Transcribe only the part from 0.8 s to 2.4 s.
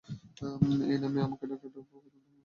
এই নামে আমাকে ডাকাটা পছন্দ হলো না!